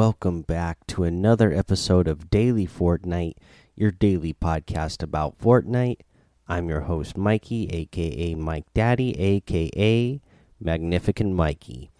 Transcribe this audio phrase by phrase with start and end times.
[0.00, 3.34] welcome back to another episode of Daily Fortnite,
[3.76, 5.98] your daily podcast about Fortnite.
[6.48, 10.18] I'm your host, Mikey, aka Mike Daddy, aka
[10.58, 11.90] Magnificent Mikey.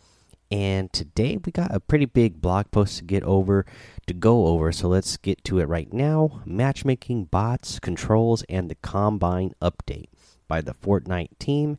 [0.50, 3.66] And today we got a pretty big blog post to get over,
[4.06, 6.40] to go over, so let's get to it right now.
[6.46, 10.08] Matchmaking, bots, controls, and the Combine update
[10.48, 11.76] by the Fortnite team.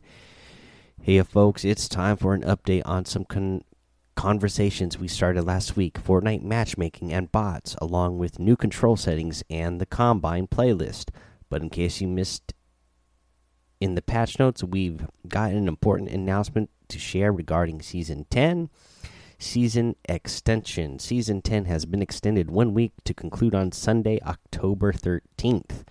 [1.00, 3.64] Hey, folks, it's time for an update on some con
[4.14, 9.80] conversations we started last week Fortnite matchmaking and bots, along with new control settings and
[9.80, 11.10] the Combine playlist.
[11.48, 12.54] But in case you missed
[13.80, 18.70] in the patch notes, we've got an important announcement to share regarding Season 10.
[19.38, 21.00] Season extension.
[21.00, 25.84] Season 10 has been extended one week to conclude on Sunday, October 13th.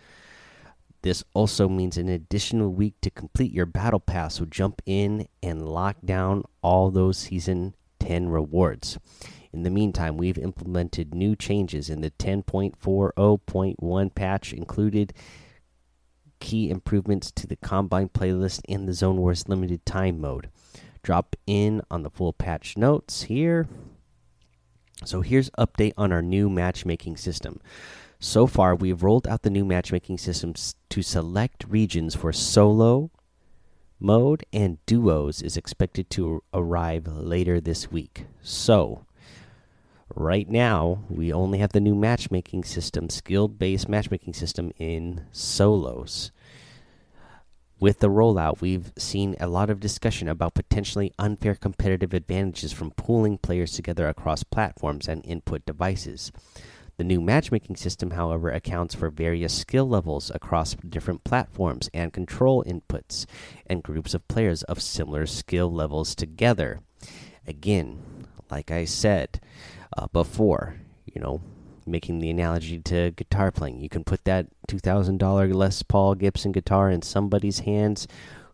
[1.02, 5.68] This also means an additional week to complete your battle pass, so jump in and
[5.68, 8.98] lock down all those season 10 rewards.
[9.54, 15.14] In the meantime, we've implemented new changes in the 10.40.1 patch, included
[16.40, 20.50] key improvements to the Combine playlist and the Zone Wars limited time mode.
[21.04, 23.68] Drop in on the full patch notes here.
[25.06, 27.60] So here's update on our new matchmaking system.
[28.20, 33.10] So far, we've rolled out the new matchmaking systems to select regions for solo,
[34.02, 38.26] mode and duos is expected to arrive later this week.
[38.42, 39.06] So,
[40.16, 46.32] right now, we only have the new matchmaking system, skilled based matchmaking system in solos.
[47.80, 52.92] With the rollout, we've seen a lot of discussion about potentially unfair competitive advantages from
[52.92, 56.32] pooling players together across platforms and input devices.
[57.02, 62.64] The new matchmaking system, however, accounts for various skill levels across different platforms and control
[62.64, 63.26] inputs
[63.66, 66.82] and groups of players of similar skill levels together.
[67.48, 68.04] Again,
[68.52, 69.42] like I said
[69.98, 70.76] uh, before,
[71.12, 71.42] you know,
[71.88, 76.92] making the analogy to guitar playing, you can put that $2,000 Les Paul Gibson guitar
[76.92, 78.08] in somebody's hands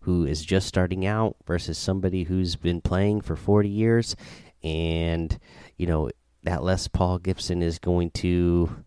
[0.03, 4.16] who is just starting out versus somebody who's been playing for 40 years
[4.63, 5.38] and
[5.75, 6.09] you know
[6.47, 8.84] that Les Paul Gibson is going to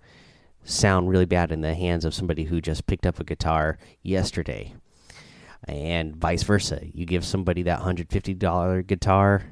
[0.65, 4.75] sound really bad in the hands of somebody who just picked up a guitar yesterday.
[5.69, 6.81] And vice versa.
[6.95, 9.45] You give somebody that $150 guitar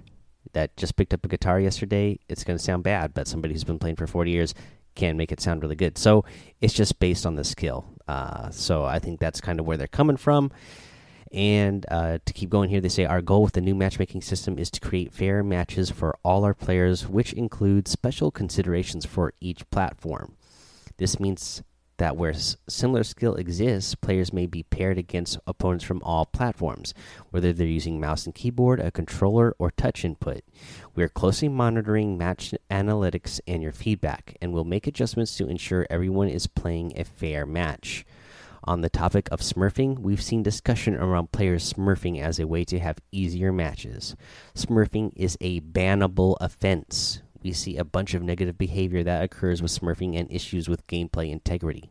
[0.54, 3.64] that just picked up a guitar yesterday, it's going to sound bad, but somebody who's
[3.64, 4.54] been playing for 40 years
[4.94, 5.98] can make it sound really good.
[5.98, 6.24] So
[6.62, 7.84] it's just based on the skill.
[8.08, 10.50] Uh, so I think that's kind of where they're coming from.
[11.32, 14.58] And uh, to keep going here, they say our goal with the new matchmaking system
[14.58, 19.68] is to create fair matches for all our players, which includes special considerations for each
[19.70, 20.36] platform.
[20.96, 21.62] This means
[21.98, 26.94] that where similar skill exists, players may be paired against opponents from all platforms,
[27.30, 30.42] whether they're using mouse and keyboard, a controller, or touch input.
[30.94, 35.86] We are closely monitoring match analytics and your feedback, and will make adjustments to ensure
[35.90, 38.06] everyone is playing a fair match.
[38.68, 42.78] On the topic of smurfing, we've seen discussion around players smurfing as a way to
[42.78, 44.14] have easier matches.
[44.54, 47.22] Smurfing is a bannable offense.
[47.42, 51.30] We see a bunch of negative behavior that occurs with smurfing and issues with gameplay
[51.30, 51.88] integrity.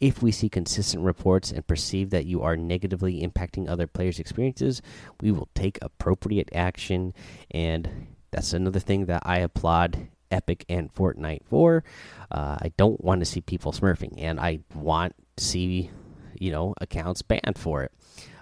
[0.00, 4.80] If we see consistent reports and perceive that you are negatively impacting other players' experiences,
[5.20, 7.12] we will take appropriate action.
[7.50, 11.84] And that's another thing that I applaud Epic and Fortnite for.
[12.30, 15.90] Uh, I don't want to see people smurfing, and I want see
[16.38, 17.92] you know accounts banned for it.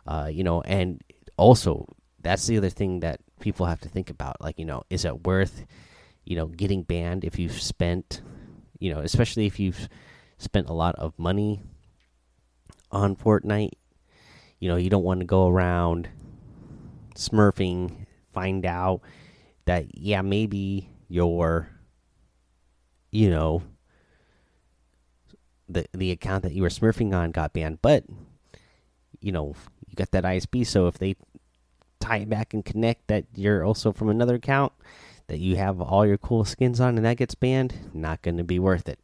[0.07, 1.03] Uh, you know, and
[1.37, 1.87] also
[2.21, 4.41] that's the other thing that people have to think about.
[4.41, 5.65] Like, you know, is it worth
[6.25, 8.21] you know getting banned if you've spent
[8.81, 9.89] you know especially if you've
[10.39, 11.63] spent a lot of money
[12.91, 13.73] on Fortnite.
[14.59, 16.09] You know, you don't want to go around
[17.15, 19.01] smurfing, find out
[19.67, 21.69] that yeah, maybe your
[23.11, 23.63] you know
[25.69, 28.05] the the account that you were smurfing on got banned, but
[29.21, 29.55] you know
[29.89, 30.67] you got that ISP.
[30.67, 31.17] So if they
[32.01, 34.73] tie it back and connect that you're also from another account
[35.29, 38.45] that you have all your cool skins on, and that gets banned, not going to
[38.45, 39.01] be worth it.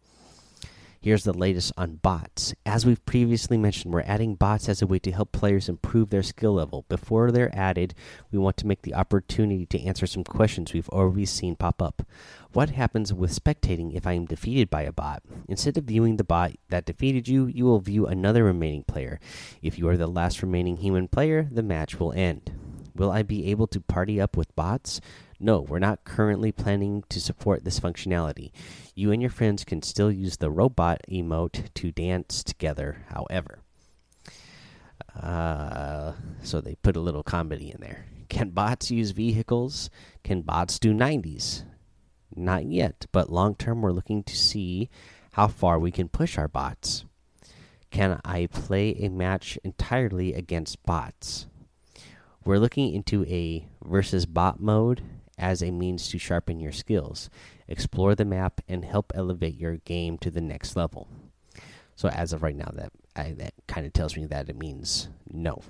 [1.02, 2.54] Here's the latest on bots.
[2.64, 6.22] As we've previously mentioned, we're adding bots as a way to help players improve their
[6.22, 6.84] skill level.
[6.88, 7.92] Before they're added,
[8.30, 12.06] we want to make the opportunity to answer some questions we've already seen pop up.
[12.52, 15.24] What happens with spectating if I am defeated by a bot?
[15.48, 19.18] Instead of viewing the bot that defeated you, you will view another remaining player.
[19.60, 22.52] If you are the last remaining human player, the match will end.
[22.94, 25.00] Will I be able to party up with bots?
[25.44, 28.52] No, we're not currently planning to support this functionality.
[28.94, 33.58] You and your friends can still use the robot emote to dance together, however.
[35.20, 36.12] Uh,
[36.44, 38.06] so they put a little comedy in there.
[38.28, 39.90] Can bots use vehicles?
[40.22, 41.64] Can bots do 90s?
[42.36, 44.88] Not yet, but long term, we're looking to see
[45.32, 47.04] how far we can push our bots.
[47.90, 51.48] Can I play a match entirely against bots?
[52.44, 55.02] We're looking into a versus bot mode
[55.42, 57.28] as a means to sharpen your skills,
[57.66, 61.08] explore the map, and help elevate your game to the next level.
[61.96, 65.08] So as of right now, that I, that kind of tells me that it means
[65.30, 65.60] no,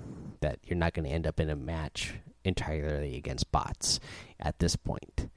[0.41, 2.13] that you're not going to end up in a match
[2.45, 3.99] entirely against bots
[4.39, 5.27] at this point.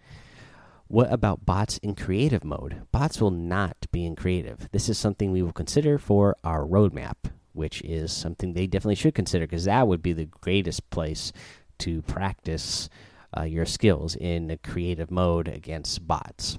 [0.89, 2.83] What about bots in creative mode?
[2.93, 4.69] Bots will not be in creative.
[4.71, 9.15] This is something we will consider for our roadmap, which is something they definitely should
[9.15, 11.33] consider because that would be the greatest place
[11.79, 12.89] to practice
[13.37, 16.59] uh, your skills in creative mode against bots.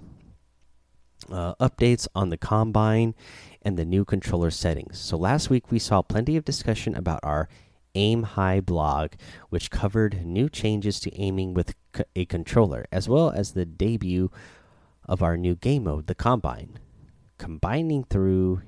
[1.31, 3.15] Uh, updates on the combine
[3.62, 4.97] and the new controller settings.
[5.00, 7.50] So last week we saw plenty of discussion about our
[7.95, 9.13] Aim High blog,
[9.50, 11.74] which covered new changes to aiming with
[12.15, 14.29] a controller, as well as the debut
[15.06, 16.79] of our new game mode, the Combine.
[17.38, 18.62] Combining through.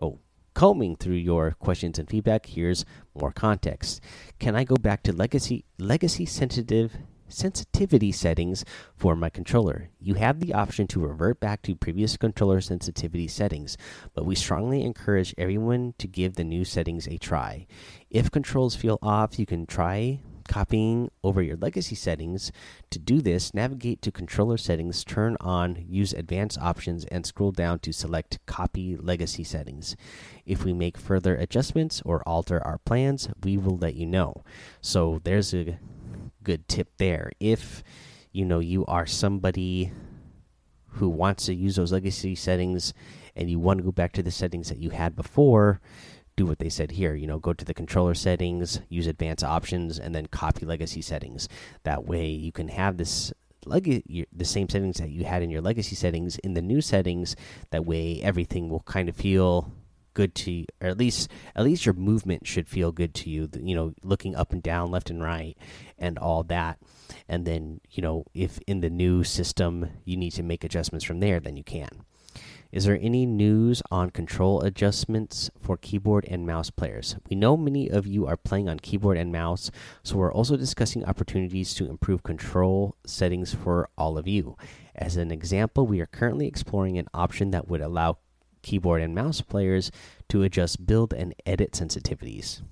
[0.00, 0.20] Oh,
[0.54, 2.84] combing through your questions and feedback, here's
[3.14, 4.00] more context.
[4.38, 6.96] Can I go back to legacy legacy sensitive
[7.32, 8.64] sensitivity settings
[8.94, 9.88] for my controller.
[9.98, 13.76] You have the option to revert back to previous controller sensitivity settings,
[14.14, 17.66] but we strongly encourage everyone to give the new settings a try.
[18.10, 22.52] If controls feel off, you can try copying over your legacy settings.
[22.90, 27.78] To do this, navigate to controller settings, turn on use advanced options, and scroll down
[27.80, 29.96] to select copy legacy settings.
[30.44, 34.42] If we make further adjustments or alter our plans, we will let you know.
[34.80, 35.78] So there's a
[36.42, 37.32] good tip there.
[37.40, 37.82] If
[38.32, 39.92] you know you are somebody
[40.94, 42.92] who wants to use those legacy settings
[43.34, 45.80] and you want to go back to the settings that you had before,
[46.36, 47.14] do what they said here.
[47.14, 51.48] You know, go to the controller settings, use advanced options, and then copy legacy settings.
[51.84, 53.32] That way, you can have this
[53.64, 57.36] the same settings that you had in your legacy settings in the new settings.
[57.70, 59.72] That way, everything will kind of feel
[60.14, 63.48] good to you, or at least at least your movement should feel good to you.
[63.54, 65.56] You know, looking up and down, left and right,
[65.98, 66.78] and all that.
[67.28, 71.20] And then you know, if in the new system you need to make adjustments from
[71.20, 72.04] there, then you can.
[72.72, 77.16] Is there any news on control adjustments for keyboard and mouse players?
[77.28, 79.70] We know many of you are playing on keyboard and mouse,
[80.02, 84.56] so we're also discussing opportunities to improve control settings for all of you.
[84.94, 88.16] As an example, we are currently exploring an option that would allow
[88.62, 89.90] keyboard and mouse players
[90.30, 92.62] to adjust build and edit sensitivities.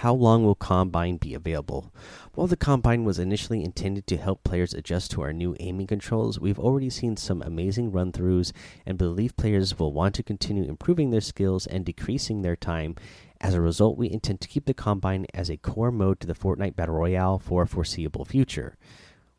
[0.00, 1.90] How long will Combine be available?
[2.34, 6.38] While the Combine was initially intended to help players adjust to our new aiming controls,
[6.38, 8.52] we've already seen some amazing run throughs
[8.84, 12.94] and believe players will want to continue improving their skills and decreasing their time.
[13.40, 16.34] As a result, we intend to keep the Combine as a core mode to the
[16.34, 18.76] Fortnite Battle Royale for a foreseeable future.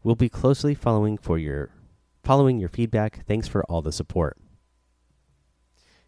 [0.01, 1.69] We'll be closely following for your
[2.23, 3.27] following your feedback.
[3.27, 4.37] Thanks for all the support.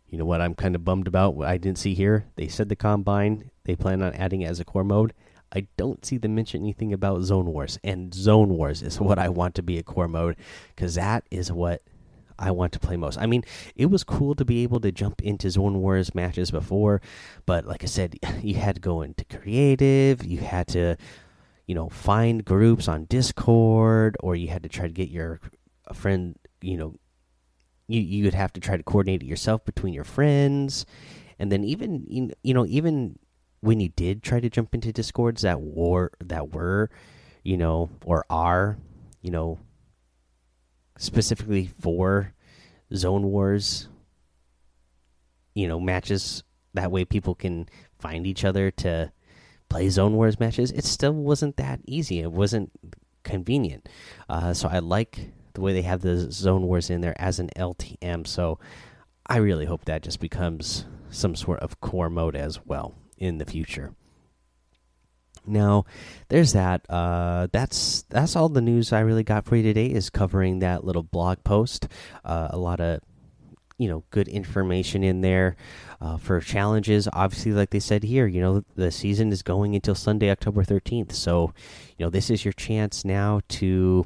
[0.10, 1.36] You know what I'm kind of bummed about?
[1.36, 2.26] What I didn't see here.
[2.36, 5.14] They said the combine they plan on adding it as a core mode.
[5.54, 9.30] I don't see them mention anything about Zone Wars, and Zone Wars is what I
[9.30, 10.36] want to be a core mode
[10.76, 11.84] because that is what
[12.40, 13.20] I want to play most.
[13.20, 13.44] I mean,
[13.76, 17.02] it was cool to be able to jump into Zone Wars matches before,
[17.46, 20.96] but like I said, you had to go into creative, you had to,
[21.68, 25.40] you know, find groups on Discord, or you had to try to get your
[25.94, 26.96] friend, you know,
[27.90, 30.86] you you would have to try to coordinate it yourself between your friends,
[31.38, 33.18] and then even you know even
[33.62, 36.90] when you did try to jump into discords that were that were,
[37.44, 38.78] you know, or are,
[39.22, 39.60] you know,
[40.98, 42.34] specifically for
[42.96, 43.90] zone wars,
[45.54, 46.44] you know, matches.
[46.76, 47.68] That way, people can
[47.98, 49.12] find each other to
[49.70, 50.72] play zone wars matches.
[50.72, 52.20] It still wasn't that easy.
[52.20, 52.72] It wasn't
[53.24, 53.90] convenient.
[54.30, 57.50] Uh, so I like the way they have the zone wars in there as an
[57.56, 58.28] LTM.
[58.28, 58.60] So
[59.26, 63.46] I really hope that just becomes some sort of core mode as well in the
[63.46, 63.94] future.
[65.46, 65.86] Now,
[66.28, 66.86] there's that.
[66.90, 69.88] Uh, that's that's all the news I really got for you today.
[69.88, 71.88] Is covering that little blog post.
[72.24, 73.02] Uh, a lot of
[73.78, 75.56] you know good information in there
[76.02, 77.08] uh, for challenges.
[77.14, 81.14] Obviously, like they said here, you know the season is going until Sunday, October thirteenth.
[81.14, 81.54] So,
[81.98, 84.06] you know this is your chance now to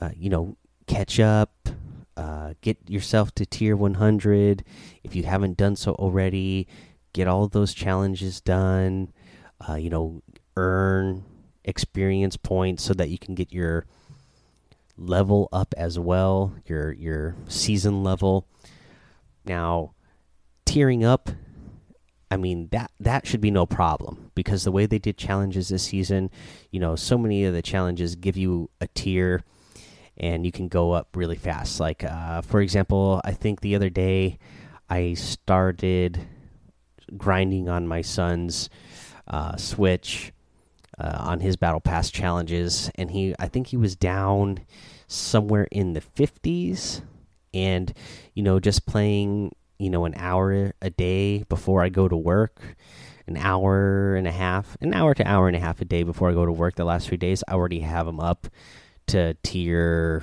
[0.00, 1.68] uh, you know, catch up,
[2.16, 4.64] uh, get yourself to tier 100.
[5.02, 6.66] If you haven't done so already,
[7.12, 9.12] get all those challenges done.
[9.68, 10.22] Uh, you know,
[10.56, 11.24] earn
[11.64, 13.86] experience points so that you can get your
[14.96, 18.46] level up as well, your your season level.
[19.44, 19.92] Now,
[20.66, 21.30] tiering up
[22.30, 25.84] I mean that that should be no problem because the way they did challenges this
[25.84, 26.30] season,
[26.70, 29.42] you know, so many of the challenges give you a tier
[30.18, 31.80] and you can go up really fast.
[31.80, 34.38] Like uh, for example, I think the other day
[34.90, 36.26] I started
[37.16, 38.68] grinding on my son's
[39.26, 40.32] uh, Switch
[40.98, 44.60] uh, on his Battle Pass challenges, and he I think he was down
[45.06, 47.02] somewhere in the 50s,
[47.54, 47.92] and
[48.34, 52.76] you know just playing you know an hour a day before I go to work.
[53.26, 56.30] An hour and a half, an hour to hour and a half a day before
[56.30, 56.76] I go to work.
[56.76, 58.48] The last three days, I already have them up
[59.08, 60.22] to tier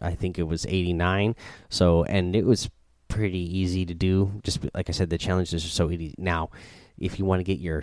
[0.00, 1.34] I think it was 89.
[1.68, 2.70] So, and it was
[3.08, 4.40] pretty easy to do.
[4.42, 6.14] Just like I said, the challenges are so easy.
[6.18, 6.50] Now,
[6.98, 7.82] if you want to get your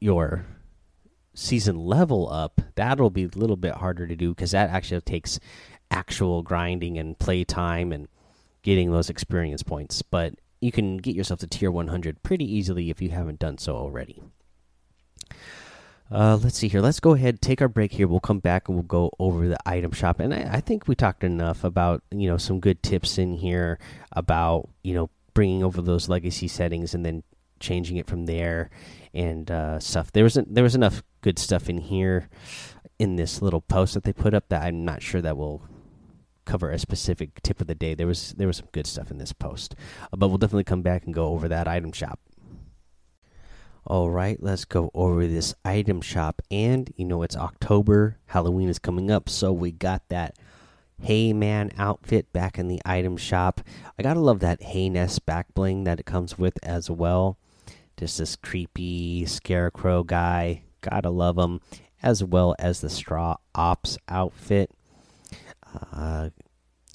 [0.00, 0.44] your
[1.34, 5.38] season level up, that'll be a little bit harder to do because that actually takes
[5.90, 8.08] actual grinding and play time and
[8.62, 10.02] getting those experience points.
[10.02, 13.76] But you can get yourself to tier 100 pretty easily if you haven't done so
[13.76, 14.22] already.
[16.10, 16.80] Uh, let's see here.
[16.80, 18.06] Let's go ahead, take our break here.
[18.06, 20.20] We'll come back and we'll go over the item shop.
[20.20, 23.78] And I, I, think we talked enough about you know some good tips in here
[24.12, 27.24] about you know bringing over those legacy settings and then
[27.58, 28.70] changing it from there
[29.14, 30.12] and uh, stuff.
[30.12, 32.28] There wasn't there was enough good stuff in here
[33.00, 35.62] in this little post that they put up that I'm not sure that will
[36.44, 37.94] cover a specific tip of the day.
[37.94, 39.74] There was there was some good stuff in this post,
[40.12, 42.20] uh, but we'll definitely come back and go over that item shop.
[43.88, 46.42] All right, let's go over this item shop.
[46.50, 50.36] And you know, it's October, Halloween is coming up, so we got that
[51.02, 53.60] Hay Man outfit back in the item shop.
[53.96, 57.38] I gotta love that Hay Nest back bling that it comes with as well.
[57.96, 60.62] Just this creepy scarecrow guy.
[60.80, 61.60] Gotta love him,
[62.02, 64.72] as well as the Straw Ops outfit.
[65.92, 66.30] Uh,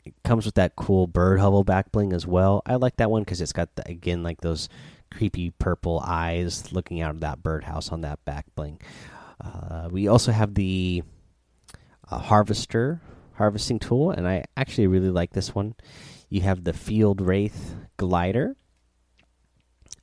[0.04, 2.62] it comes with that cool bird hovel back bling as well.
[2.66, 4.68] I like that one because it's got the, again like those
[5.12, 8.80] creepy purple eyes looking out of that birdhouse on that back bling.
[9.44, 11.04] Uh, we also have the
[12.10, 13.02] uh, harvester
[13.36, 15.76] harvesting tool, and I actually really like this one.
[16.30, 18.56] You have the field wraith glider.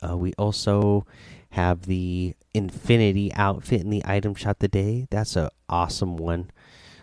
[0.07, 1.05] Uh, we also
[1.51, 5.07] have the infinity outfit in the item shop today.
[5.09, 6.51] That's an awesome one.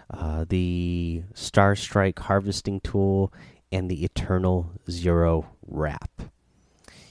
[0.09, 3.33] Uh, the star strike harvesting tool
[3.73, 6.23] and the eternal zero wrap.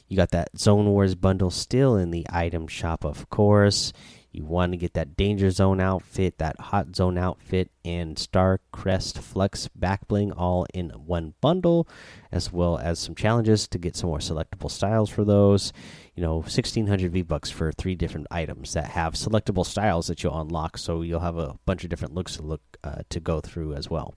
[0.08, 3.92] You got that Zone Wars bundle still in the item shop, of course.
[4.36, 9.18] You want to get that Danger Zone outfit, that Hot Zone outfit, and Star Crest
[9.20, 11.88] Flex back bling all in one bundle,
[12.34, 15.72] as well as some challenges to get some more selectable styles for those.
[16.16, 20.40] You know, 1600 V bucks for three different items that have selectable styles that you'll
[20.40, 23.74] unlock, so you'll have a bunch of different looks to look uh, to go through
[23.74, 24.16] as well.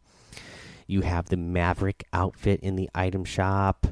[0.91, 3.87] You have the Maverick outfit in the item shop.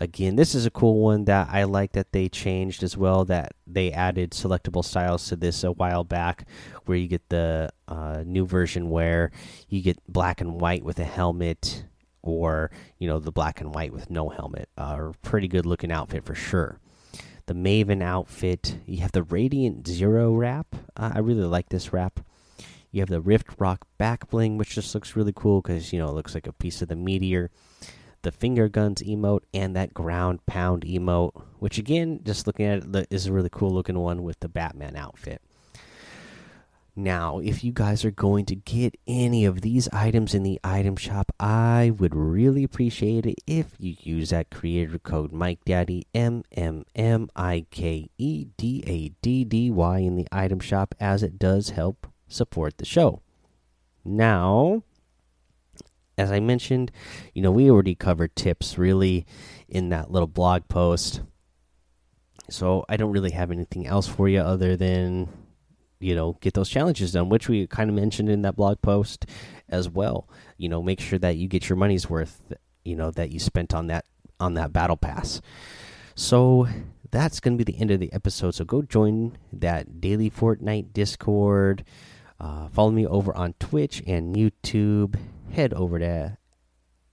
[0.00, 3.24] Again, this is a cool one that I like that they changed as well.
[3.24, 6.48] That they added selectable styles to this a while back,
[6.86, 9.30] where you get the uh, new version where
[9.68, 11.84] you get black and white with a helmet,
[12.20, 14.68] or you know the black and white with no helmet.
[14.76, 16.80] Uh, pretty good looking outfit for sure.
[17.46, 18.78] The Maven outfit.
[18.86, 20.74] You have the Radiant Zero wrap.
[20.96, 22.18] Uh, I really like this wrap.
[22.92, 26.08] You have the Rift Rock back bling, which just looks really cool because you know
[26.08, 27.50] it looks like a piece of the meteor.
[28.22, 33.06] The finger guns emote and that ground pound emote, which again, just looking at it,
[33.10, 35.40] is a really cool looking one with the Batman outfit.
[36.96, 40.96] Now, if you guys are going to get any of these items in the item
[40.96, 46.42] shop, I would really appreciate it if you use that creator code Mike Daddy M
[46.52, 51.22] M M I K E D A D D Y in the item shop, as
[51.22, 53.20] it does help support the show.
[54.04, 54.82] Now,
[56.16, 56.90] as I mentioned,
[57.34, 59.26] you know, we already covered tips really
[59.68, 61.22] in that little blog post.
[62.48, 65.28] So I don't really have anything else for you other than,
[66.00, 69.26] you know, get those challenges done, which we kind of mentioned in that blog post
[69.68, 70.28] as well.
[70.56, 72.42] You know, make sure that you get your money's worth,
[72.84, 74.04] you know, that you spent on that
[74.38, 75.40] on that battle pass.
[76.14, 76.66] So
[77.10, 78.54] that's going to be the end of the episode.
[78.54, 81.84] So go join that daily Fortnite Discord.
[82.40, 85.16] Uh, follow me over on Twitch and YouTube.
[85.52, 86.38] Head over to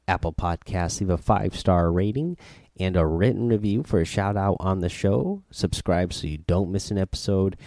[0.08, 2.38] Apple Podcasts, leave a five star rating
[2.80, 5.44] and a written review for a shout out on the show.
[5.52, 7.58] Subscribe so you don't miss an episode.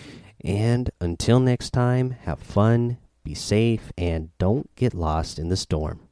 [0.43, 6.10] And until next time, have fun, be safe, and don't get lost in the storm.